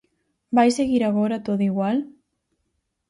[0.55, 1.97] ¿Vai seguir agora todo igual?